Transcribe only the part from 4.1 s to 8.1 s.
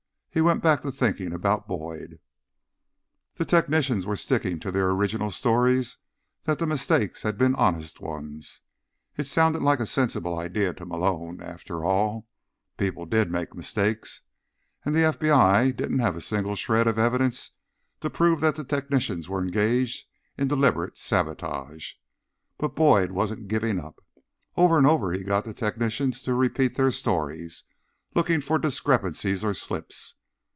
sticking to their original stories that the mistakes had been honest